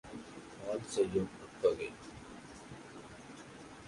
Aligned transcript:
பாழ் 0.61 0.87
செய்யும் 0.87 1.29
உட்பகை! 1.43 1.89